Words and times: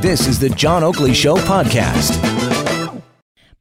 This 0.00 0.26
is 0.26 0.38
the 0.38 0.50
John 0.50 0.84
Oakley 0.84 1.14
Show 1.14 1.36
podcast. 1.36 2.22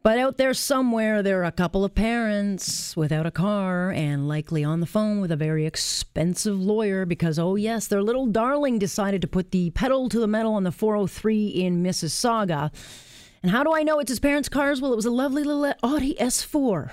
But 0.04 0.20
out 0.20 0.38
there 0.38 0.54
somewhere, 0.54 1.24
there 1.24 1.42
are 1.42 1.46
a 1.46 1.52
couple 1.52 1.84
of 1.84 1.96
parents 1.96 2.96
without 2.96 3.26
a 3.26 3.32
car 3.32 3.90
and 3.90 4.28
likely 4.28 4.64
on 4.64 4.80
the 4.80 4.86
phone 4.86 5.20
with 5.20 5.32
a 5.32 5.36
very 5.36 5.66
expensive 5.66 6.60
lawyer 6.60 7.08
because, 7.08 7.40
oh, 7.40 7.56
yes, 7.56 7.88
their 7.88 8.04
little 8.04 8.28
darling 8.28 8.78
decided 8.78 9.22
to 9.24 9.28
put 9.28 9.50
the 9.50 9.72
pedal 9.72 10.08
to 10.10 10.20
the 10.20 10.28
metal 10.28 10.54
on 10.54 10.64
the 10.64 10.72
403 10.72 11.48
in 11.48 11.82
Mississauga. 11.82 12.72
And 13.42 13.52
how 13.52 13.64
do 13.64 13.74
I 13.74 13.82
know 13.82 13.98
it's 13.98 14.12
his 14.12 14.20
parents' 14.20 14.48
cars? 14.50 14.80
Well, 14.80 14.94
it 14.94 14.98
was 14.98 15.08
a 15.08 15.12
lovely 15.12 15.44
little 15.44 15.74
Audi 15.82 16.14
S4. 16.16 16.92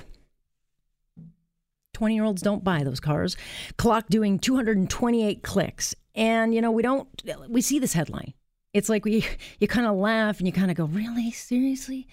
20 1.92 2.14
year 2.14 2.24
olds 2.24 2.40
don't 2.40 2.64
buy 2.64 2.82
those 2.82 3.00
cars. 3.00 3.36
Clock 3.76 4.06
doing 4.08 4.38
228 4.38 5.42
clicks. 5.42 5.94
And, 6.14 6.54
you 6.54 6.62
know, 6.62 6.70
we 6.70 6.82
don't, 6.82 7.08
we 7.48 7.60
see 7.60 7.78
this 7.78 7.92
headline. 7.92 8.32
It's 8.72 8.88
like 8.88 9.04
we, 9.04 9.24
you 9.60 9.68
kind 9.68 9.86
of 9.86 9.96
laugh 9.96 10.38
and 10.38 10.46
you 10.46 10.52
kind 10.52 10.70
of 10.70 10.76
go, 10.76 10.84
really? 10.84 11.30
Seriously? 11.30 12.06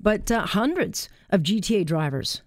But 0.00 0.30
uh, 0.30 0.46
hundreds 0.46 1.08
of 1.30 1.42
GTA 1.42 1.86
drivers 1.86 2.42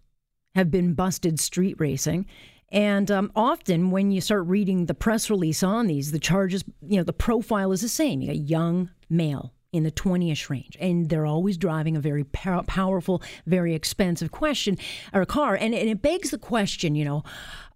have 0.56 0.72
been 0.72 0.94
busted 0.94 1.40
street 1.40 1.76
racing. 1.80 2.26
And 2.70 3.10
um, 3.10 3.32
often, 3.36 3.92
when 3.92 4.12
you 4.12 4.20
start 4.20 4.46
reading 4.46 4.86
the 4.86 4.94
press 4.94 5.30
release 5.30 5.64
on 5.64 5.88
these, 5.88 6.12
the 6.12 6.20
charges, 6.20 6.66
you 6.82 6.98
know, 6.98 7.04
the 7.04 7.14
profile 7.14 7.72
is 7.72 7.82
the 7.82 7.88
same. 7.88 8.22
You 8.22 8.28
got 8.28 8.50
young 8.50 8.90
male 9.10 9.54
in 9.72 9.84
the 9.84 9.92
20ish 9.92 10.50
range, 10.50 10.76
and 10.80 11.10
they're 11.10 11.26
always 11.26 11.58
driving 11.58 11.96
a 11.96 12.00
very 12.00 12.24
pow- 12.24 12.64
powerful, 12.64 13.22
very 13.46 13.74
expensive 13.74 14.32
question 14.32 14.78
or 15.14 15.24
car. 15.26 15.56
And, 15.56 15.74
and 15.74 15.90
it 15.90 16.02
begs 16.02 16.32
the 16.32 16.38
question, 16.38 16.96
you 16.96 17.06
know, 17.06 17.24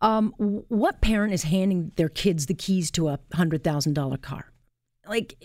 um, 0.01 0.33
what 0.37 1.01
parent 1.01 1.33
is 1.33 1.43
handing 1.43 1.91
their 1.95 2.09
kids 2.09 2.47
the 2.47 2.53
keys 2.53 2.91
to 2.91 3.09
a 3.09 3.19
$100,000 3.33 4.21
car? 4.21 4.50
Like, 5.11 5.35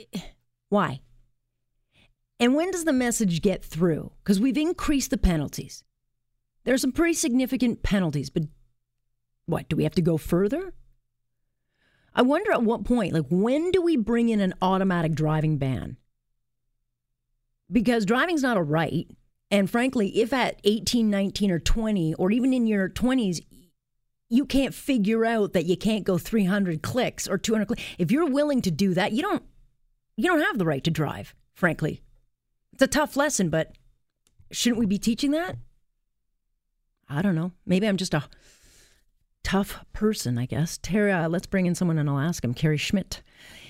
why? 0.69 1.01
And 2.39 2.55
when 2.55 2.71
does 2.71 2.85
the 2.85 2.93
message 2.93 3.43
get 3.43 3.65
through? 3.65 4.13
Because 4.23 4.39
we've 4.39 4.57
increased 4.57 5.11
the 5.11 5.19
penalties. 5.19 5.83
There 6.63 6.73
are 6.73 6.79
some 6.79 6.93
pretty 6.93 7.15
significant 7.15 7.83
penalties, 7.83 8.31
but 8.31 8.45
what, 9.47 9.69
do 9.69 9.75
we 9.75 9.83
have 9.83 9.97
to 9.97 10.03
go 10.03 10.19
further? 10.19 10.73
I 12.15 12.23
wonder 12.23 12.53
at 12.53 12.63
what 12.63 12.85
point, 12.85 13.13
like, 13.13 13.27
when 13.29 13.73
do 13.73 13.83
we 13.83 13.97
bring 13.97 14.29
in 14.29 14.39
an 14.39 14.55
automatic 14.63 15.17
driving 15.17 15.59
ban? 15.59 15.97
Because 17.71 18.07
driving's 18.07 18.45
not 18.45 18.57
a 18.57 18.63
right. 18.63 19.11
And 19.51 19.69
frankly, 19.69 20.21
if 20.21 20.33
at 20.33 20.61
18, 20.63 21.11
19, 21.11 21.51
or 21.51 21.59
20, 21.59 22.15
or 22.15 22.31
even 22.31 22.55
in 22.55 22.69
your 22.69 22.89
20s, 22.89 23.41
you 24.29 24.47
can't 24.47 24.75
figure 24.75 25.25
out 25.25 25.55
that 25.55 25.67
you 25.67 25.77
can't 25.77 26.05
go 26.05 26.19
300 26.19 26.83
clicks 26.83 27.27
or 27.27 27.37
200 27.37 27.67
clicks. 27.67 27.83
If 27.99 28.13
you're 28.13 28.31
willing 28.31 28.63
to 28.63 28.71
do 28.71 28.95
that, 28.95 29.11
you 29.11 29.23
don't 29.23 29.43
you 30.17 30.29
don't 30.29 30.41
have 30.41 30.59
the 30.59 30.67
right 30.67 30.85
to 30.85 30.91
drive, 30.91 31.35
frankly. 31.55 32.03
It's 32.73 32.83
a 32.83 32.87
tough 32.87 33.17
lesson, 33.17 33.49
but 33.49 33.73
shouldn't 34.51 34.79
we 34.79 34.87
be 34.87 34.99
teaching 34.99 35.31
that? 35.33 35.57
I 37.09 37.23
don't 37.23 37.35
know. 37.35 37.53
Maybe 37.65 37.87
I'm 37.87 37.97
just 37.97 38.15
a 38.15 38.25
tough 39.45 39.79
person, 39.93 40.39
I 40.39 40.47
guess. 40.47 40.79
Tara, 40.83 41.25
uh, 41.25 41.29
let's 41.29 41.47
bring 41.47 41.67
in 41.67 41.75
someone 41.75 41.99
and 41.99 42.11
I'll 42.11 42.19
ask 42.19 42.45
him. 42.45 42.53
Kerry 42.53 42.77
Schmidt. 42.77 43.23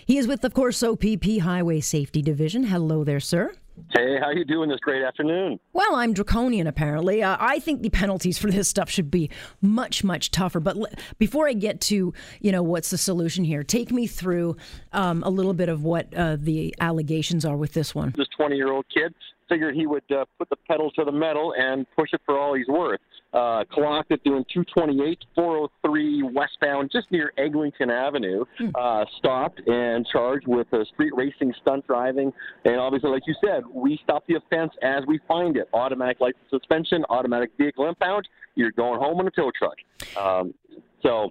He 0.06 0.18
is 0.18 0.26
with, 0.26 0.44
of 0.44 0.54
course, 0.54 0.82
OPP 0.82 1.40
Highway 1.42 1.80
Safety 1.80 2.22
Division. 2.22 2.64
Hello 2.64 3.04
there, 3.04 3.20
sir. 3.20 3.52
Hey, 3.94 4.16
how 4.20 4.30
you 4.30 4.44
doing 4.44 4.68
this 4.68 4.80
great 4.80 5.02
afternoon? 5.02 5.60
Well, 5.72 5.96
I'm 5.96 6.12
draconian 6.12 6.66
apparently. 6.66 7.22
Uh, 7.22 7.36
I 7.38 7.58
think 7.58 7.82
the 7.82 7.90
penalties 7.90 8.38
for 8.38 8.50
this 8.50 8.68
stuff 8.68 8.90
should 8.90 9.10
be 9.10 9.30
much, 9.60 10.02
much 10.02 10.30
tougher. 10.30 10.60
But 10.60 10.76
l- 10.76 10.86
before 11.18 11.46
I 11.48 11.52
get 11.52 11.80
to 11.82 12.12
you 12.40 12.52
know 12.52 12.62
what's 12.62 12.90
the 12.90 12.98
solution 12.98 13.44
here, 13.44 13.62
take 13.62 13.90
me 13.92 14.06
through 14.06 14.56
um, 14.92 15.22
a 15.22 15.30
little 15.30 15.54
bit 15.54 15.68
of 15.68 15.84
what 15.84 16.12
uh, 16.14 16.36
the 16.38 16.74
allegations 16.80 17.44
are 17.44 17.56
with 17.56 17.72
this 17.74 17.94
one. 17.94 18.14
This 18.16 18.28
20 18.36 18.56
year 18.56 18.72
old 18.72 18.86
kid 18.92 19.14
figured 19.48 19.74
he 19.74 19.86
would 19.86 20.10
uh, 20.10 20.24
put 20.38 20.48
the 20.50 20.56
pedal 20.68 20.90
to 20.92 21.04
the 21.04 21.12
metal 21.12 21.54
and 21.56 21.86
push 21.96 22.10
it 22.12 22.20
for 22.26 22.38
all 22.38 22.54
he's 22.54 22.66
worth. 22.68 23.00
Uh, 23.36 23.64
clocked 23.70 24.10
it 24.10 24.24
doing 24.24 24.42
228, 24.50 25.18
403 25.34 26.22
westbound, 26.22 26.90
just 26.90 27.10
near 27.12 27.34
Eglinton 27.36 27.90
Avenue. 27.90 28.46
Uh, 28.74 29.04
stopped 29.18 29.60
and 29.66 30.06
charged 30.10 30.46
with 30.46 30.66
uh, 30.72 30.82
street 30.94 31.12
racing, 31.14 31.52
stunt 31.60 31.86
driving, 31.86 32.32
and 32.64 32.76
obviously, 32.76 33.10
like 33.10 33.24
you 33.26 33.34
said, 33.44 33.62
we 33.70 34.00
stop 34.02 34.26
the 34.26 34.36
offense 34.36 34.72
as 34.80 35.04
we 35.06 35.20
find 35.28 35.58
it. 35.58 35.68
Automatic 35.74 36.18
license 36.18 36.48
suspension, 36.48 37.04
automatic 37.10 37.50
vehicle 37.58 37.86
impound. 37.86 38.26
You're 38.54 38.72
going 38.72 38.98
home 38.98 39.20
in 39.20 39.26
a 39.26 39.30
tow 39.30 39.52
truck. 39.58 39.76
Um, 40.16 40.54
so 41.02 41.30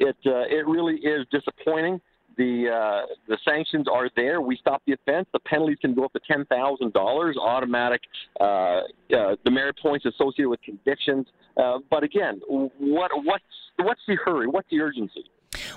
it 0.00 0.16
uh, 0.26 0.46
it 0.50 0.66
really 0.66 0.96
is 0.96 1.28
disappointing. 1.30 2.00
The 2.36 2.68
uh, 2.68 3.14
the 3.28 3.38
sanctions 3.44 3.86
are 3.90 4.10
there. 4.14 4.40
We 4.40 4.56
stop 4.56 4.82
the 4.86 4.92
offense. 4.92 5.26
The 5.32 5.40
penalties 5.40 5.78
can 5.80 5.94
go 5.94 6.04
up 6.04 6.12
to 6.12 6.20
ten 6.30 6.44
thousand 6.46 6.92
dollars, 6.92 7.36
automatic. 7.40 8.02
Uh, 8.38 8.44
uh, 8.44 8.82
the 9.44 9.50
merit 9.50 9.76
points 9.80 10.04
associated 10.04 10.48
with 10.48 10.60
convictions. 10.62 11.26
Uh, 11.56 11.78
but 11.90 12.02
again, 12.02 12.40
what 12.46 13.10
what's 13.24 13.44
what's 13.78 14.00
the 14.06 14.16
hurry? 14.16 14.46
What's 14.46 14.68
the 14.70 14.80
urgency? 14.80 15.24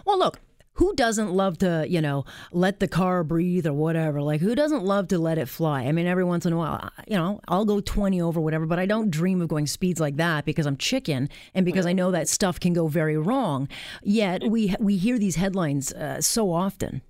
Well, 0.06 0.20
look, 0.20 0.40
who 0.80 0.94
doesn't 0.94 1.30
love 1.30 1.58
to, 1.58 1.86
you 1.90 2.00
know, 2.00 2.24
let 2.54 2.80
the 2.80 2.88
car 2.88 3.22
breathe 3.26 3.68
or 3.68 3.74
whatever? 3.74 4.22
Like, 4.22 4.40
who 4.40 4.56
doesn't 4.56 4.86
love 4.86 5.10
to 5.10 5.20
let 5.20 5.38
it 5.38 5.50
fly? 5.50 5.84
I 5.84 5.92
mean, 5.92 6.08
every 6.08 6.24
once 6.24 6.46
in 6.46 6.54
a 6.54 6.58
while, 6.58 6.90
you 7.06 7.18
know, 7.18 7.42
I'll 7.50 7.66
go 7.66 7.82
20 7.82 8.22
over 8.22 8.40
whatever, 8.40 8.66
but 8.66 8.80
I 8.80 8.86
don't 8.86 9.12
dream 9.12 9.42
of 9.42 9.50
going 9.50 9.68
speeds 9.68 10.00
like 10.00 10.16
that 10.16 10.46
because 10.46 10.66
I'm 10.66 10.78
chicken 10.78 11.28
and 11.54 11.66
because 11.66 11.86
I 11.86 11.92
know 11.92 12.12
that 12.12 12.30
stuff 12.30 12.62
can 12.62 12.72
go 12.72 12.88
very 12.88 13.18
wrong. 13.18 13.68
Yet 14.04 14.50
we 14.50 14.74
we 14.80 14.96
hear 14.96 15.20
these 15.20 15.36
headlines 15.36 15.92
uh, 15.92 16.22
so 16.22 16.50
often. 16.50 17.02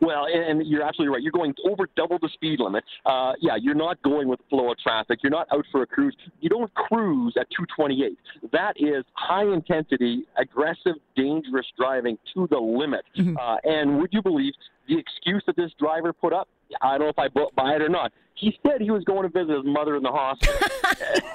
Well, 0.00 0.26
and 0.26 0.66
you're 0.66 0.82
absolutely 0.82 1.14
right. 1.14 1.22
You're 1.22 1.32
going 1.32 1.54
over 1.64 1.88
double 1.96 2.18
the 2.18 2.30
speed 2.32 2.60
limit. 2.60 2.84
Uh, 3.04 3.32
yeah, 3.40 3.56
you're 3.60 3.74
not 3.74 4.00
going 4.02 4.28
with 4.28 4.40
flow 4.48 4.70
of 4.70 4.78
traffic. 4.78 5.20
You're 5.22 5.30
not 5.30 5.46
out 5.52 5.64
for 5.70 5.82
a 5.82 5.86
cruise. 5.86 6.16
You 6.40 6.48
don't 6.48 6.72
cruise 6.74 7.34
at 7.38 7.48
228. 7.50 8.18
That 8.52 8.74
is 8.76 9.04
high 9.14 9.44
intensity, 9.44 10.24
aggressive, 10.38 10.94
dangerous 11.16 11.66
driving 11.78 12.18
to 12.34 12.46
the 12.50 12.58
limit. 12.58 13.04
Mm-hmm. 13.16 13.36
Uh, 13.36 13.56
and 13.64 13.98
would 13.98 14.12
you 14.12 14.22
believe 14.22 14.54
the 14.88 14.98
excuse 14.98 15.42
that 15.46 15.56
this 15.56 15.70
driver 15.78 16.12
put 16.12 16.32
up? 16.32 16.48
I 16.80 16.98
don't 16.98 17.00
know 17.00 17.08
if 17.08 17.18
I 17.18 17.28
buy 17.56 17.74
it 17.74 17.82
or 17.82 17.88
not. 17.88 18.12
He 18.34 18.58
said 18.66 18.80
he 18.80 18.90
was 18.90 19.04
going 19.04 19.24
to 19.24 19.28
visit 19.28 19.54
his 19.54 19.66
mother 19.66 19.96
in 19.96 20.02
the 20.02 20.10
hospital. 20.10 20.54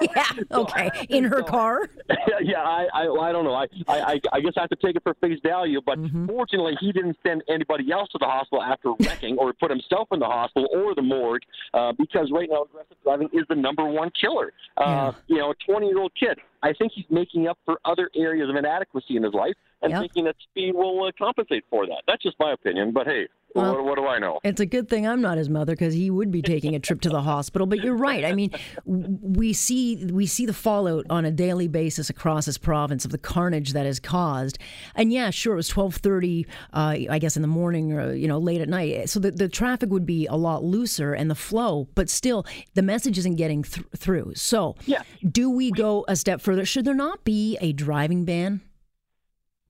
yeah. 0.00 0.24
Okay. 0.50 0.90
In 1.08 1.22
her 1.22 1.40
car. 1.42 1.88
yeah, 2.42 2.58
I, 2.62 2.86
I, 2.92 3.02
I 3.06 3.30
don't 3.32 3.44
know. 3.44 3.54
I, 3.54 3.66
I, 3.86 4.20
I 4.32 4.40
guess 4.40 4.54
I 4.56 4.62
have 4.62 4.70
to 4.70 4.76
take 4.84 4.96
it 4.96 5.04
for 5.04 5.14
face 5.14 5.38
value. 5.42 5.80
But 5.84 5.96
Mm-hmm. 5.98 6.26
fortunately, 6.26 6.76
he 6.80 6.90
didn't 6.92 7.16
send 7.24 7.42
anybody 7.48 7.90
else 7.92 8.08
to 8.10 8.18
the 8.18 8.26
hospital 8.26 8.62
after 8.62 8.92
wrecking, 9.00 9.38
or 9.38 9.52
put 9.52 9.70
himself 9.70 10.08
in 10.12 10.18
the 10.18 10.26
hospital 10.26 10.68
or 10.74 10.94
the 10.96 11.02
morgue, 11.02 11.42
uh, 11.74 11.92
because 11.98 12.28
right 12.32 12.48
now 12.50 12.62
aggressive 12.64 12.96
driving 13.04 13.28
is 13.32 13.44
the 13.48 13.54
number 13.54 13.84
one 13.84 14.10
killer. 14.20 14.52
Uh, 14.76 15.12
You 15.28 15.38
know, 15.38 15.52
a 15.52 15.54
20 15.70 15.86
year 15.86 15.98
old 16.00 16.12
kid. 16.18 16.38
I 16.62 16.72
think 16.72 16.92
he's 16.92 17.04
making 17.08 17.46
up 17.46 17.58
for 17.64 17.78
other 17.84 18.10
areas 18.16 18.50
of 18.50 18.56
inadequacy 18.56 19.16
in 19.16 19.22
his 19.22 19.32
life, 19.32 19.54
and 19.82 19.90
Yep. 19.92 20.00
thinking 20.00 20.24
that 20.24 20.36
speed 20.50 20.74
will 20.74 21.04
uh, 21.04 21.10
compensate 21.18 21.64
for 21.70 21.86
that. 21.86 22.02
That's 22.06 22.22
just 22.22 22.36
my 22.40 22.52
opinion. 22.52 22.92
But 22.92 23.06
hey, 23.06 23.28
Well- 23.54 23.74
what, 23.76 23.84
what 23.84 23.96
do 23.96 24.06
I 24.06 24.18
know? 24.18 24.38
It's 24.44 24.60
a 24.60 24.66
good 24.66 24.88
thing 24.88 25.06
I'm 25.06 25.20
not 25.20 25.36
his 25.38 25.48
mother 25.48 25.72
because 25.74 25.94
he 25.94 26.10
would 26.10 26.30
be 26.30 26.42
taking 26.42 26.74
a 26.74 26.78
trip 26.78 27.00
to 27.02 27.08
the 27.08 27.22
hospital. 27.22 27.66
But 27.66 27.80
you're 27.80 27.94
right. 27.96 28.24
I 28.24 28.32
mean, 28.32 28.50
we 28.84 29.52
see 29.52 30.06
we 30.06 30.26
see 30.26 30.46
the 30.46 30.52
fallout 30.52 31.06
on 31.10 31.24
a 31.24 31.30
daily 31.30 31.68
basis 31.68 32.08
across 32.10 32.46
this 32.46 32.58
province 32.58 33.04
of 33.04 33.10
the 33.12 33.18
carnage 33.18 33.72
that 33.74 33.86
is 33.86 34.00
caused. 34.00 34.58
And 34.94 35.12
yeah, 35.12 35.30
sure, 35.30 35.54
it 35.54 35.56
was 35.56 35.70
12:30, 35.70 36.46
uh, 36.72 36.96
I 37.10 37.18
guess, 37.18 37.36
in 37.36 37.42
the 37.42 37.48
morning 37.48 37.92
or 37.92 38.14
you 38.14 38.28
know 38.28 38.38
late 38.38 38.60
at 38.60 38.68
night. 38.68 39.08
So 39.08 39.20
the, 39.20 39.30
the 39.30 39.48
traffic 39.48 39.90
would 39.90 40.06
be 40.06 40.26
a 40.26 40.36
lot 40.36 40.64
looser 40.64 41.12
and 41.14 41.30
the 41.30 41.34
flow, 41.34 41.88
but 41.94 42.08
still 42.10 42.44
the 42.74 42.82
message 42.82 43.18
isn't 43.18 43.36
getting 43.36 43.62
th- 43.62 43.86
through. 43.96 44.32
So 44.36 44.76
Yeah. 44.86 45.02
do 45.28 45.50
we 45.50 45.70
go 45.70 46.04
a 46.08 46.16
step 46.16 46.40
further? 46.40 46.64
Should 46.64 46.84
there 46.84 46.94
not 46.94 47.24
be 47.24 47.56
a 47.60 47.72
driving 47.72 48.24
ban? 48.24 48.60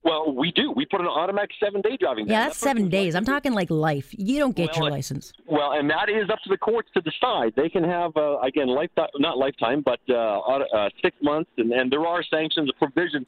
Well, 0.06 0.32
we 0.32 0.52
do. 0.52 0.70
We 0.70 0.86
put 0.86 1.00
an 1.00 1.08
automatic 1.08 1.50
seven 1.58 1.80
day 1.80 1.96
driving. 1.98 2.28
Yeah, 2.28 2.38
That 2.40 2.46
that's 2.50 2.58
seven 2.58 2.88
days. 2.88 3.16
I'm 3.16 3.24
talking 3.24 3.52
like 3.52 3.70
life. 3.70 4.14
You 4.16 4.38
don't 4.38 4.54
get 4.54 4.70
Well, 4.70 4.84
your 4.84 4.90
license. 4.92 5.32
Well, 5.46 5.72
and 5.72 5.90
that 5.90 6.08
is 6.08 6.30
up 6.30 6.38
to 6.44 6.48
the 6.48 6.56
courts 6.56 6.88
to 6.94 7.00
decide. 7.00 7.54
They 7.56 7.68
can 7.68 7.82
have 7.82 8.16
uh, 8.16 8.38
again 8.38 8.68
lifetime, 8.68 9.08
not 9.18 9.36
lifetime, 9.36 9.82
but 9.84 9.98
uh, 10.08 10.14
uh, 10.14 10.88
six 11.02 11.16
months, 11.20 11.50
and, 11.58 11.72
and 11.72 11.90
there 11.90 12.06
are 12.06 12.22
sanctions 12.22 12.70
and 12.70 12.78
provisions 12.78 13.26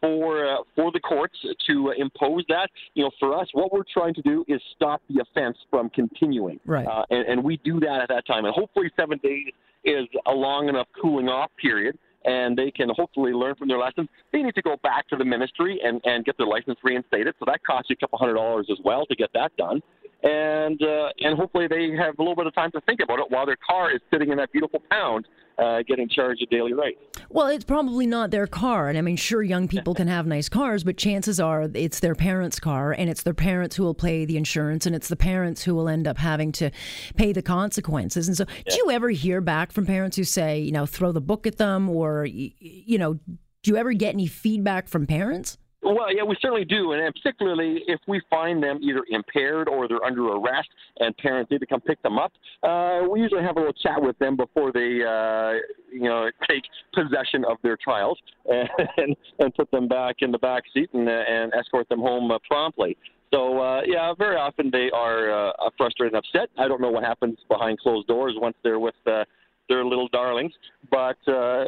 for 0.00 0.46
uh, 0.46 0.58
for 0.76 0.92
the 0.92 1.00
courts 1.00 1.36
to 1.66 1.92
impose 1.98 2.44
that. 2.48 2.70
You 2.94 3.04
know, 3.04 3.10
for 3.18 3.36
us, 3.36 3.48
what 3.52 3.72
we're 3.72 3.82
trying 3.92 4.14
to 4.14 4.22
do 4.22 4.44
is 4.46 4.62
stop 4.76 5.02
the 5.10 5.22
offense 5.22 5.56
from 5.68 5.90
continuing. 5.90 6.60
Right. 6.64 6.86
Uh, 6.86 7.04
and, 7.10 7.26
and 7.26 7.44
we 7.44 7.56
do 7.64 7.80
that 7.80 8.00
at 8.02 8.08
that 8.08 8.24
time, 8.28 8.44
and 8.44 8.54
hopefully 8.54 8.88
seven 8.96 9.18
days 9.22 9.52
is 9.84 10.06
a 10.26 10.32
long 10.32 10.68
enough 10.68 10.86
cooling 11.00 11.28
off 11.28 11.50
period. 11.60 11.98
And 12.24 12.56
they 12.56 12.70
can 12.70 12.88
hopefully 12.90 13.32
learn 13.32 13.54
from 13.54 13.68
their 13.68 13.78
lessons. 13.78 14.08
They 14.32 14.42
need 14.42 14.54
to 14.54 14.62
go 14.62 14.76
back 14.82 15.08
to 15.08 15.16
the 15.16 15.24
ministry 15.24 15.80
and, 15.82 16.00
and 16.04 16.24
get 16.24 16.36
their 16.36 16.46
license 16.46 16.78
reinstated. 16.82 17.34
So 17.38 17.44
that 17.46 17.64
costs 17.64 17.88
you 17.88 17.96
a 17.98 18.00
couple 18.00 18.18
hundred 18.18 18.34
dollars 18.34 18.66
as 18.70 18.78
well 18.84 19.06
to 19.06 19.16
get 19.16 19.30
that 19.34 19.56
done. 19.56 19.80
And 20.22 20.80
uh, 20.82 21.08
and 21.20 21.36
hopefully 21.36 21.66
they 21.68 21.90
have 21.96 22.18
a 22.18 22.22
little 22.22 22.36
bit 22.36 22.46
of 22.46 22.54
time 22.54 22.70
to 22.72 22.80
think 22.82 23.00
about 23.02 23.18
it 23.18 23.26
while 23.28 23.46
their 23.46 23.56
car 23.56 23.90
is 23.90 24.00
sitting 24.12 24.30
in 24.30 24.36
that 24.38 24.52
beautiful 24.52 24.82
pound 24.90 25.26
uh, 25.60 25.82
getting 25.86 26.08
charged 26.08 26.42
a 26.42 26.46
daily 26.46 26.72
rate. 26.72 26.98
Well, 27.28 27.48
it's 27.48 27.64
probably 27.64 28.06
not 28.06 28.30
their 28.30 28.46
car. 28.46 28.88
And 28.88 28.96
I 28.96 29.02
mean, 29.02 29.16
sure, 29.16 29.42
young 29.42 29.68
people 29.68 29.94
can 29.94 30.08
have 30.08 30.26
nice 30.26 30.48
cars, 30.48 30.84
but 30.84 30.96
chances 30.96 31.38
are 31.38 31.70
it's 31.74 32.00
their 32.00 32.14
parents' 32.14 32.58
car 32.58 32.92
and 32.92 33.10
it's 33.10 33.22
their 33.22 33.34
parents 33.34 33.76
who 33.76 33.82
will 33.82 33.94
pay 33.94 34.24
the 34.24 34.36
insurance 34.36 34.86
and 34.86 34.96
it's 34.96 35.08
the 35.08 35.16
parents 35.16 35.62
who 35.62 35.74
will 35.74 35.88
end 35.88 36.06
up 36.06 36.18
having 36.18 36.50
to 36.52 36.70
pay 37.16 37.32
the 37.32 37.42
consequences. 37.42 38.26
And 38.26 38.36
so, 38.36 38.44
yeah. 38.48 38.62
do 38.70 38.76
you 38.76 38.90
ever 38.90 39.10
hear 39.10 39.40
back 39.40 39.70
from 39.72 39.86
parents 39.86 40.16
who 40.16 40.24
say, 40.24 40.58
you 40.58 40.72
know, 40.72 40.86
throw 40.86 41.12
the 41.12 41.20
book 41.20 41.46
at 41.46 41.58
them 41.58 41.88
or, 41.88 42.26
you 42.26 42.98
know, 42.98 43.14
do 43.62 43.70
you 43.70 43.76
ever 43.76 43.92
get 43.92 44.14
any 44.14 44.26
feedback 44.26 44.88
from 44.88 45.06
parents? 45.06 45.58
Well, 45.82 46.14
yeah, 46.14 46.22
we 46.24 46.36
certainly 46.42 46.66
do, 46.66 46.92
and 46.92 47.14
particularly 47.14 47.82
if 47.86 48.00
we 48.06 48.20
find 48.28 48.62
them 48.62 48.80
either 48.82 49.02
impaired 49.10 49.66
or 49.66 49.88
they're 49.88 50.04
under 50.04 50.26
arrest, 50.28 50.68
and 50.98 51.16
parents 51.16 51.50
need 51.50 51.60
to 51.60 51.66
come 51.66 51.80
pick 51.80 52.02
them 52.02 52.18
up. 52.18 52.32
Uh, 52.62 53.08
we 53.10 53.20
usually 53.20 53.42
have 53.42 53.56
a 53.56 53.60
little 53.60 53.72
chat 53.72 54.00
with 54.00 54.18
them 54.18 54.36
before 54.36 54.72
they, 54.72 55.02
uh, 55.02 55.52
you 55.90 56.08
know, 56.08 56.30
take 56.48 56.64
possession 56.94 57.44
of 57.48 57.56
their 57.62 57.76
child 57.78 58.18
and 58.46 59.16
and 59.38 59.54
put 59.54 59.70
them 59.70 59.88
back 59.88 60.16
in 60.20 60.30
the 60.30 60.38
back 60.38 60.64
seat 60.74 60.90
and 60.92 61.08
and 61.08 61.52
escort 61.54 61.88
them 61.88 62.00
home 62.00 62.30
uh, 62.30 62.38
promptly. 62.46 62.96
So 63.32 63.58
uh, 63.60 63.80
yeah, 63.86 64.12
very 64.18 64.36
often 64.36 64.70
they 64.70 64.90
are 64.92 65.48
uh, 65.48 65.70
frustrated 65.76 66.14
and 66.14 66.24
upset. 66.24 66.50
I 66.58 66.68
don't 66.68 66.80
know 66.80 66.90
what 66.90 67.04
happens 67.04 67.38
behind 67.48 67.78
closed 67.78 68.08
doors 68.08 68.34
once 68.36 68.56
they're 68.62 68.80
with 68.80 68.96
uh, 69.06 69.24
their 69.68 69.84
little 69.84 70.08
darlings, 70.08 70.52
but 70.90 71.16
uh, 71.28 71.66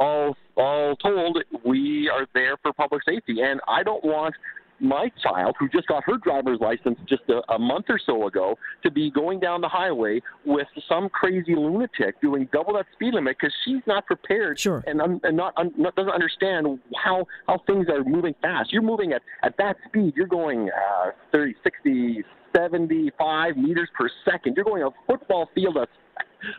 all 0.00 0.36
all 0.56 0.96
told, 0.96 1.38
we 1.64 2.10
are 2.12 2.26
there 2.34 2.56
for 2.62 2.72
public 2.72 3.02
safety, 3.04 3.40
and 3.42 3.60
I 3.68 3.82
don't 3.82 4.04
want 4.04 4.34
my 4.80 5.10
child, 5.22 5.54
who 5.58 5.68
just 5.68 5.86
got 5.86 6.02
her 6.04 6.16
driver's 6.16 6.58
license 6.60 6.98
just 7.06 7.22
a, 7.28 7.40
a, 7.52 7.58
month 7.58 7.86
or 7.88 8.00
so 8.04 8.26
ago, 8.26 8.56
to 8.82 8.90
be 8.90 9.10
going 9.10 9.38
down 9.38 9.60
the 9.60 9.68
highway 9.68 10.20
with 10.46 10.66
some 10.88 11.08
crazy 11.10 11.54
lunatic 11.54 12.20
doing 12.20 12.48
double 12.52 12.72
that 12.72 12.86
speed 12.94 13.14
limit 13.14 13.36
because 13.38 13.54
she's 13.64 13.82
not 13.86 14.06
prepared 14.06 14.58
sure. 14.58 14.82
and, 14.86 15.00
un, 15.00 15.20
and 15.22 15.36
not, 15.36 15.52
un, 15.56 15.72
not, 15.76 15.94
doesn't 15.96 16.12
understand 16.12 16.78
how 16.96 17.26
how 17.46 17.60
things 17.66 17.86
are 17.88 18.02
moving 18.04 18.34
fast. 18.40 18.72
You're 18.72 18.82
moving 18.82 19.12
at, 19.12 19.22
at 19.44 19.54
that 19.58 19.76
speed. 19.86 20.14
You're 20.16 20.26
going 20.26 20.70
uh, 20.70 21.10
30, 21.32 21.54
60, 21.62 22.24
75 22.56 23.56
meters 23.56 23.88
per 23.96 24.08
second. 24.24 24.56
You're 24.56 24.64
going 24.64 24.82
a 24.82 24.90
football 25.06 25.48
field 25.54 25.76
a, 25.76 25.86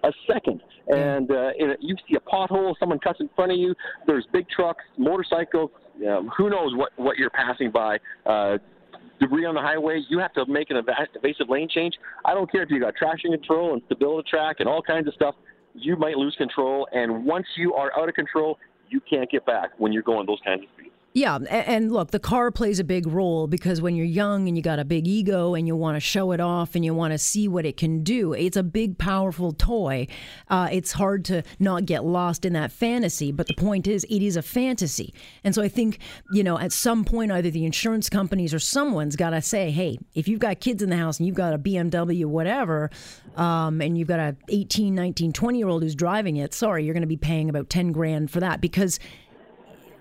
a 0.03 0.11
second. 0.31 0.61
And 0.87 1.31
uh, 1.31 1.51
you 1.79 1.95
see 2.07 2.15
a 2.15 2.19
pothole, 2.19 2.73
someone 2.79 2.99
cuts 2.99 3.19
in 3.19 3.29
front 3.35 3.51
of 3.51 3.57
you. 3.57 3.75
There's 4.07 4.25
big 4.33 4.49
trucks, 4.49 4.83
motorcycles. 4.97 5.71
Um, 6.07 6.29
who 6.35 6.49
knows 6.49 6.75
what 6.75 6.91
what 6.95 7.17
you're 7.17 7.29
passing 7.29 7.71
by? 7.71 7.97
Uh, 8.25 8.57
debris 9.19 9.45
on 9.45 9.55
the 9.55 9.61
highway. 9.61 10.01
You 10.09 10.19
have 10.19 10.33
to 10.33 10.45
make 10.47 10.71
an 10.71 10.77
evasive 10.77 11.49
lane 11.49 11.69
change. 11.69 11.95
I 12.25 12.33
don't 12.33 12.51
care 12.51 12.63
if 12.63 12.69
you 12.69 12.79
got 12.79 12.95
traction 12.95 13.31
control 13.31 13.73
and 13.73 13.81
stability 13.85 14.29
track 14.29 14.57
and 14.59 14.67
all 14.67 14.81
kinds 14.81 15.07
of 15.07 15.13
stuff. 15.13 15.35
You 15.73 15.95
might 15.95 16.17
lose 16.17 16.35
control, 16.37 16.87
and 16.91 17.25
once 17.25 17.45
you 17.55 17.73
are 17.75 17.91
out 17.97 18.09
of 18.09 18.15
control, 18.15 18.57
you 18.89 18.99
can't 19.09 19.29
get 19.31 19.45
back 19.45 19.69
when 19.77 19.93
you're 19.93 20.03
going 20.03 20.25
those 20.25 20.41
kinds 20.43 20.63
of 20.63 20.69
speeds. 20.75 20.90
Yeah, 21.13 21.39
and 21.49 21.91
look, 21.91 22.11
the 22.11 22.19
car 22.19 22.51
plays 22.51 22.79
a 22.79 22.85
big 22.85 23.05
role 23.05 23.45
because 23.45 23.81
when 23.81 23.97
you're 23.97 24.05
young 24.05 24.47
and 24.47 24.55
you 24.55 24.63
got 24.63 24.79
a 24.79 24.85
big 24.85 25.09
ego 25.09 25.55
and 25.55 25.67
you 25.67 25.75
want 25.75 25.97
to 25.97 25.99
show 25.99 26.31
it 26.31 26.39
off 26.39 26.73
and 26.73 26.85
you 26.85 26.93
want 26.93 27.11
to 27.11 27.17
see 27.17 27.49
what 27.49 27.65
it 27.65 27.75
can 27.75 28.01
do, 28.01 28.31
it's 28.31 28.55
a 28.55 28.63
big, 28.63 28.97
powerful 28.97 29.51
toy. 29.51 30.07
Uh, 30.47 30.69
it's 30.71 30.93
hard 30.93 31.25
to 31.25 31.43
not 31.59 31.85
get 31.85 32.05
lost 32.05 32.45
in 32.45 32.53
that 32.53 32.71
fantasy, 32.71 33.33
but 33.33 33.47
the 33.47 33.53
point 33.55 33.87
is, 33.87 34.05
it 34.05 34.21
is 34.21 34.37
a 34.37 34.41
fantasy. 34.41 35.13
And 35.43 35.53
so 35.53 35.61
I 35.61 35.67
think, 35.67 35.99
you 36.31 36.43
know, 36.43 36.57
at 36.57 36.71
some 36.71 37.03
point, 37.03 37.29
either 37.33 37.51
the 37.51 37.65
insurance 37.65 38.07
companies 38.07 38.53
or 38.53 38.59
someone's 38.59 39.17
got 39.17 39.31
to 39.31 39.41
say, 39.41 39.69
hey, 39.69 39.97
if 40.15 40.29
you've 40.29 40.39
got 40.39 40.61
kids 40.61 40.81
in 40.81 40.89
the 40.89 40.97
house 40.97 41.19
and 41.19 41.27
you've 41.27 41.35
got 41.35 41.53
a 41.53 41.59
BMW, 41.59 42.23
whatever, 42.23 42.89
um, 43.35 43.81
and 43.81 43.97
you've 43.97 44.07
got 44.07 44.21
a 44.21 44.37
18, 44.47 44.95
19, 44.95 45.33
20 45.33 45.57
year 45.57 45.67
old 45.67 45.83
who's 45.83 45.93
driving 45.93 46.37
it, 46.37 46.53
sorry, 46.53 46.85
you're 46.85 46.93
going 46.93 47.01
to 47.01 47.07
be 47.07 47.17
paying 47.17 47.49
about 47.49 47.69
10 47.69 47.91
grand 47.91 48.31
for 48.31 48.39
that 48.39 48.61
because 48.61 48.97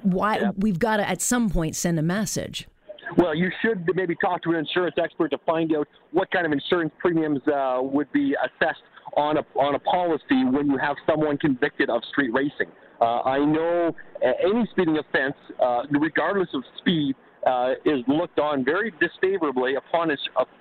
why 0.03 0.39
yeah. 0.39 0.51
we've 0.57 0.79
got 0.79 0.99
to 0.99 1.09
at 1.09 1.21
some 1.21 1.51
point 1.51 1.77
send 1.77 1.99
a 1.99 2.03
message. 2.03 2.69
Well, 3.17 3.35
you 3.35 3.51
should 3.61 3.89
maybe 3.95 4.15
talk 4.15 4.43
to 4.45 4.51
an 4.51 4.57
insurance 4.57 4.95
expert 5.03 5.31
to 5.31 5.39
find 5.39 5.75
out 5.75 5.89
what 6.13 6.31
kind 6.31 6.47
of 6.47 6.53
insurance 6.53 6.93
premiums 6.99 7.41
uh, 7.49 7.79
would 7.83 8.11
be 8.13 8.35
assessed 8.35 8.83
on 9.17 9.39
a 9.39 9.45
on 9.59 9.75
a 9.75 9.79
policy 9.81 10.45
when 10.45 10.67
you 10.67 10.79
have 10.79 10.97
someone 11.09 11.37
convicted 11.39 11.91
of 11.91 12.03
street 12.11 12.33
racing. 12.33 12.73
Uh, 13.01 13.23
I 13.23 13.39
know 13.45 13.95
any 14.23 14.69
speeding 14.71 14.99
offense, 14.99 15.35
uh, 15.61 15.83
regardless 15.91 16.49
of 16.55 16.63
speed, 16.79 17.17
uh, 17.51 17.73
is 17.85 18.01
looked 18.07 18.39
on 18.39 18.65
very 18.65 18.93
disfavorably 19.01 19.75
upon 19.75 20.11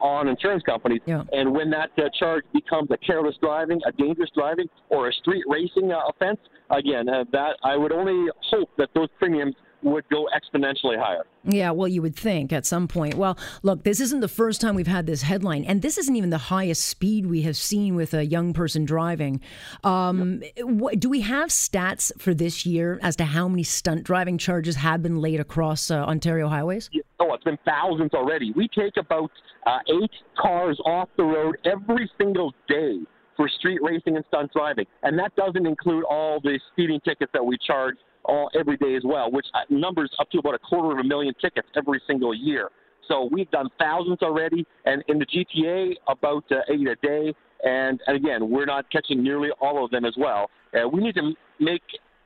on 0.01 0.27
insurance 0.27 0.63
companies. 0.63 1.01
Yeah. 1.05 1.23
And 1.31 1.53
when 1.53 1.69
that 1.69 1.91
uh, 1.97 2.09
charge 2.17 2.45
becomes 2.53 2.89
a 2.91 2.97
careless 2.97 3.35
driving, 3.41 3.79
a 3.85 3.91
dangerous 3.91 4.31
driving, 4.35 4.67
or 4.89 5.09
a 5.09 5.13
street 5.13 5.43
racing 5.47 5.91
uh, 5.91 5.99
offense, 6.09 6.39
again, 6.69 7.07
uh, 7.07 7.25
that 7.31 7.57
I 7.63 7.75
would 7.77 7.91
only 7.91 8.29
hope 8.51 8.69
that 8.77 8.89
those 8.95 9.09
premiums 9.19 9.55
would 9.81 10.07
go 10.09 10.27
exponentially 10.35 10.97
higher. 10.97 11.23
Yeah, 11.43 11.71
well, 11.71 11.87
you 11.87 12.01
would 12.01 12.15
think 12.15 12.51
at 12.51 12.65
some 12.65 12.87
point. 12.87 13.15
Well, 13.15 13.37
look, 13.63 13.83
this 13.83 13.99
isn't 14.01 14.19
the 14.19 14.27
first 14.27 14.59
time 14.59 14.75
we've 14.75 14.87
had 14.87 15.05
this 15.05 15.21
headline, 15.21 15.63
and 15.63 15.81
this 15.81 15.97
isn't 15.97 16.15
even 16.15 16.29
the 16.29 16.37
highest 16.37 16.85
speed 16.85 17.25
we 17.25 17.43
have 17.43 17.55
seen 17.55 17.95
with 17.95 18.13
a 18.13 18.25
young 18.25 18.53
person 18.53 18.85
driving. 18.85 19.41
Um, 19.83 20.43
what, 20.61 20.99
do 20.99 21.09
we 21.09 21.21
have 21.21 21.49
stats 21.49 22.11
for 22.19 22.33
this 22.33 22.65
year 22.65 22.99
as 23.01 23.15
to 23.17 23.25
how 23.25 23.47
many 23.47 23.63
stunt 23.63 24.03
driving 24.03 24.37
charges 24.37 24.75
have 24.77 25.01
been 25.01 25.19
laid 25.19 25.39
across 25.39 25.89
uh, 25.89 26.03
Ontario 26.03 26.49
highways? 26.49 26.89
Oh, 27.19 27.33
it's 27.33 27.43
been 27.43 27.59
thousands 27.65 28.13
already. 28.13 28.51
We 28.55 28.67
take 28.67 28.97
about 28.97 29.31
uh, 29.65 29.79
eight 29.89 30.11
cars 30.37 30.79
off 30.85 31.09
the 31.17 31.23
road 31.23 31.57
every 31.65 32.09
single 32.17 32.53
day 32.67 32.99
for 33.39 33.47
street 33.47 33.79
racing 33.81 34.17
and 34.17 34.25
stunt 34.27 34.51
driving, 34.51 34.85
and 35.03 35.17
that 35.17 35.33
doesn't 35.37 35.65
include 35.65 36.03
all 36.03 36.41
the 36.41 36.59
speeding 36.73 36.99
tickets 37.05 37.31
that 37.31 37.45
we 37.45 37.57
charge 37.65 37.95
all 38.25 38.51
every 38.59 38.75
day 38.75 38.95
as 38.95 39.03
well, 39.05 39.31
which 39.31 39.45
uh, 39.53 39.59
numbers 39.69 40.11
up 40.19 40.29
to 40.31 40.39
about 40.39 40.55
a 40.55 40.59
quarter 40.59 40.91
of 40.91 41.05
a 41.05 41.07
million 41.07 41.33
tickets 41.39 41.69
every 41.77 42.01
single 42.05 42.33
year. 42.33 42.69
So 43.07 43.29
we've 43.31 43.49
done 43.51 43.69
thousands 43.79 44.21
already, 44.21 44.65
and 44.85 45.01
in 45.07 45.19
the 45.19 45.25
GTA, 45.25 45.93
about 46.09 46.43
uh, 46.51 46.57
eight 46.69 46.85
a 46.85 46.95
day. 46.95 47.33
And, 47.63 48.01
and 48.07 48.17
again, 48.17 48.49
we're 48.49 48.65
not 48.65 48.91
catching 48.91 49.23
nearly 49.23 49.49
all 49.61 49.83
of 49.83 49.91
them 49.91 50.03
as 50.03 50.15
well. 50.17 50.49
Uh, 50.73 50.87
we 50.87 51.01
need 51.01 51.15
to 51.15 51.33
make 51.61 51.81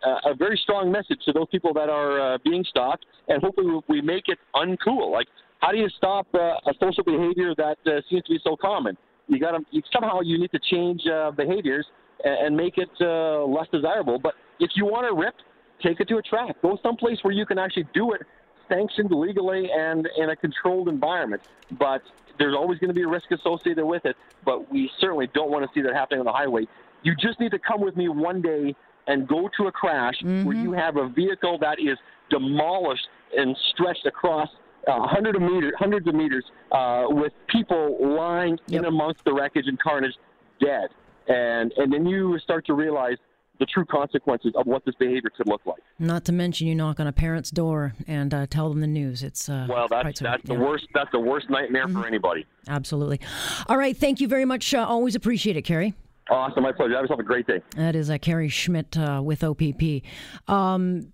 uh, 0.06 0.31
a 0.31 0.36
very 0.36 0.60
strong 0.62 0.92
message 0.92 1.19
to 1.25 1.31
those 1.31 1.48
people 1.51 1.74
that 1.75 1.89
are 1.89 2.33
uh, 2.33 2.38
being 2.44 2.63
stopped, 2.68 3.06
and 3.27 3.42
hopefully 3.42 3.80
we 3.88 4.01
make 4.01 4.25
it 4.27 4.39
uncool. 4.56 5.12
Like, 5.12 5.27
how 5.60 5.71
do 5.71 5.77
you 5.77 5.89
stop 5.95 6.27
uh, 6.33 6.56
a 6.68 6.74
social 6.80 7.04
behavior 7.04 7.54
that 7.56 7.77
uh, 7.86 8.01
seems 8.10 8.24
to 8.24 8.33
be 8.33 8.39
so 8.44 8.56
common? 8.57 8.98
You 9.28 9.40
got 9.40 9.52
to 9.52 9.81
somehow 9.92 10.22
you 10.22 10.38
need 10.38 10.52
to 10.52 10.60
change 10.60 11.02
uh, 11.08 11.31
behaviors 11.31 11.86
and, 12.24 12.48
and 12.48 12.58
make 12.58 12.78
it 12.78 12.90
uh, 13.02 13.44
less 13.46 13.68
desirable. 13.72 14.20
But 14.20 14.34
if 14.60 14.72
you 14.75 14.86
want 14.86 15.08
to 15.08 15.14
rip, 15.14 15.36
take 15.81 16.00
it 16.00 16.08
to 16.10 16.18
a 16.18 16.22
track. 16.22 16.62
Go 16.62 16.78
someplace 16.84 17.20
where 17.24 17.34
you 17.34 17.46
can 17.46 17.58
actually 17.58 17.88
do 17.94 18.14
it 18.14 18.22
sanctioned 18.70 19.12
legally 19.12 19.70
and 19.72 20.08
in 20.18 20.30
a 20.30 20.36
controlled 20.36 20.88
environment. 20.88 21.42
But 21.72 22.02
there's 22.38 22.56
always 22.56 22.80
going 22.80 22.90
to 22.90 22.94
be 22.94 23.04
a 23.04 23.08
risk 23.08 23.31
associated 23.31 23.86
with 23.86 24.06
it. 24.06 24.16
But 24.46 24.72
we 24.72 24.90
certainly 25.00 25.28
don't 25.34 25.52
want 25.52 25.66
to 25.66 25.70
see 25.74 25.81
that 25.81 25.94
happening 25.94 26.20
on 26.20 26.25
the 26.25 26.31
highway. 26.31 26.68
You 27.03 27.15
just 27.15 27.39
need 27.39 27.51
to 27.51 27.60
come 27.60 27.82
with 27.82 27.96
me 27.98 28.10
one 28.10 28.42
day 28.42 28.75
and 29.08 29.27
go 29.27 29.50
to 29.58 29.68
a 29.68 29.72
crash 29.72 30.15
mm-hmm. 30.20 30.46
where 30.46 30.56
you 30.56 30.72
have 30.72 30.96
a 30.98 31.10
vehicle 31.10 31.58
that 31.60 31.80
is 31.80 31.98
demolished 32.30 33.08
and 33.36 33.56
stretched 33.74 34.06
across 34.06 34.50
uh, 34.88 35.08
hundreds 35.08 35.36
of 35.36 35.42
meters, 35.42 35.74
hundreds 35.78 36.08
of 36.08 36.16
meters, 36.16 36.44
uh, 36.72 37.06
with 37.10 37.34
people 37.48 37.98
lying 38.02 38.58
yep. 38.68 38.80
in 38.80 38.86
amongst 38.86 39.24
the 39.25 39.34
wreckage 39.34 39.66
and 39.68 39.80
carnage, 39.80 40.13
dead. 40.60 40.90
And 41.28 41.72
and 41.78 41.92
then 41.92 42.06
you 42.06 42.38
start 42.40 42.66
to 42.68 42.74
realize 42.74 43.18
the 43.60 43.66
true 43.68 43.86
consequences 43.86 44.52
of 44.56 44.66
what 44.66 44.84
this 44.86 44.96
behavior 44.96 45.30
could 45.36 45.48
look 45.48 45.62
like. 45.66 45.80
Not 46.00 46.25
to 46.25 46.32
mention, 46.32 46.68
you 46.68 46.75
knock 46.75 47.00
on 47.00 47.08
a 47.08 47.12
parent's 47.12 47.52
door 47.52 47.94
and 48.08 48.34
uh, 48.34 48.48
tell 48.48 48.70
them 48.70 48.82
the 48.82 48.88
news. 48.88 49.24
It's 49.24 49.48
uh, 49.48 49.68
well, 49.70 49.88
that's 49.90 50.20
that's 50.20 50.44
the 50.44 50.56
worst. 50.56 50.88
That's 50.94 51.12
the 51.12 51.20
worst 51.20 51.50
nightmare 51.50 51.88
mm-hmm. 51.88 52.02
for 52.02 52.08
anybody. 52.08 52.46
Absolutely. 52.68 53.20
All 53.68 53.78
right, 53.78 53.96
thank 53.96 54.20
you 54.20 54.28
very 54.28 54.46
much. 54.46 54.74
Uh, 54.74 54.86
always 54.86 55.16
appreciate 55.16 55.56
it, 55.56 55.62
Kerry. 55.62 55.94
Awesome, 56.30 56.63
my 56.63 56.72
pleasure. 56.72 56.94
Have 56.94 57.04
yourself 57.04 57.20
a 57.20 57.24
great 57.24 57.48
day. 57.48 57.62
That 57.75 57.96
is 57.96 58.10
uh, 58.10 58.18
Kerry 58.18 58.50
Schmidt 58.50 58.98
uh, 58.98 59.22
with 59.24 59.44
OPP. 59.44 60.04
Um, 60.48 61.12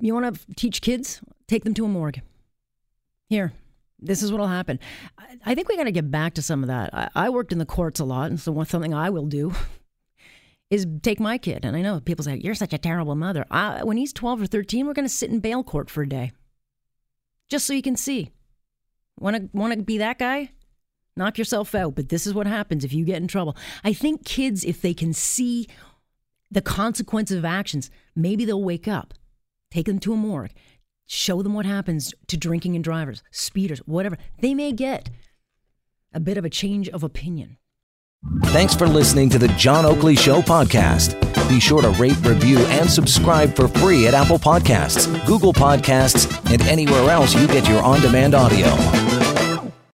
you 0.00 0.14
want 0.14 0.34
to 0.34 0.54
teach 0.54 0.80
kids? 0.80 1.20
Take 1.46 1.64
them 1.64 1.74
to 1.74 1.84
a 1.84 1.88
morgue. 1.88 2.20
Here, 3.34 3.52
this 3.98 4.22
is 4.22 4.30
what'll 4.30 4.46
happen. 4.46 4.78
I 5.44 5.56
think 5.56 5.68
we 5.68 5.76
got 5.76 5.84
to 5.84 5.90
get 5.90 6.08
back 6.08 6.34
to 6.34 6.42
some 6.42 6.62
of 6.62 6.68
that. 6.68 6.94
I, 6.94 7.08
I 7.16 7.30
worked 7.30 7.50
in 7.50 7.58
the 7.58 7.66
courts 7.66 7.98
a 7.98 8.04
lot, 8.04 8.30
and 8.30 8.38
so 8.38 8.62
something 8.62 8.94
I 8.94 9.10
will 9.10 9.26
do 9.26 9.52
is 10.70 10.86
take 11.02 11.18
my 11.18 11.36
kid. 11.36 11.64
And 11.64 11.76
I 11.76 11.82
know 11.82 11.98
people 11.98 12.24
say, 12.24 12.36
You're 12.36 12.54
such 12.54 12.72
a 12.72 12.78
terrible 12.78 13.16
mother. 13.16 13.44
I, 13.50 13.82
when 13.82 13.96
he's 13.96 14.12
12 14.12 14.42
or 14.42 14.46
13, 14.46 14.86
we're 14.86 14.92
going 14.92 15.04
to 15.04 15.12
sit 15.12 15.30
in 15.30 15.40
bail 15.40 15.64
court 15.64 15.90
for 15.90 16.04
a 16.04 16.08
day. 16.08 16.30
Just 17.48 17.66
so 17.66 17.72
you 17.72 17.82
can 17.82 17.96
see. 17.96 18.30
Want 19.18 19.34
to 19.34 19.48
want 19.52 19.72
to 19.72 19.82
be 19.82 19.98
that 19.98 20.20
guy? 20.20 20.50
Knock 21.16 21.36
yourself 21.36 21.74
out. 21.74 21.96
But 21.96 22.08
this 22.08 22.24
is 22.24 22.34
what 22.34 22.46
happens 22.46 22.84
if 22.84 22.92
you 22.92 23.04
get 23.04 23.20
in 23.20 23.26
trouble. 23.26 23.56
I 23.82 23.94
think 23.94 24.24
kids, 24.24 24.62
if 24.62 24.80
they 24.80 24.94
can 24.94 25.12
see 25.12 25.66
the 26.52 26.62
consequences 26.62 27.36
of 27.36 27.44
actions, 27.44 27.90
maybe 28.14 28.44
they'll 28.44 28.62
wake 28.62 28.86
up. 28.86 29.12
Take 29.72 29.86
them 29.86 29.98
to 29.98 30.12
a 30.12 30.16
morgue. 30.16 30.52
Show 31.06 31.42
them 31.42 31.54
what 31.54 31.66
happens 31.66 32.14
to 32.28 32.36
drinking 32.36 32.74
and 32.74 32.84
drivers, 32.84 33.22
speeders, 33.30 33.80
whatever. 33.80 34.16
They 34.40 34.54
may 34.54 34.72
get 34.72 35.10
a 36.12 36.20
bit 36.20 36.38
of 36.38 36.44
a 36.44 36.50
change 36.50 36.88
of 36.88 37.02
opinion. 37.02 37.58
Thanks 38.46 38.74
for 38.74 38.86
listening 38.86 39.28
to 39.30 39.38
the 39.38 39.48
John 39.48 39.84
Oakley 39.84 40.16
Show 40.16 40.40
podcast. 40.40 41.20
Be 41.48 41.60
sure 41.60 41.82
to 41.82 41.90
rate, 41.90 42.16
review, 42.24 42.58
and 42.58 42.88
subscribe 42.88 43.54
for 43.54 43.68
free 43.68 44.06
at 44.06 44.14
Apple 44.14 44.38
Podcasts, 44.38 45.06
Google 45.26 45.52
Podcasts, 45.52 46.26
and 46.50 46.62
anywhere 46.62 47.10
else 47.10 47.34
you 47.34 47.46
get 47.46 47.68
your 47.68 47.82
on 47.82 48.00
demand 48.00 48.34
audio. 48.34 49.13